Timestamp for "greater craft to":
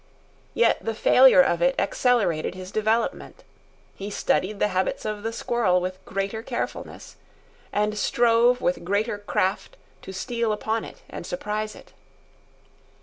8.83-10.11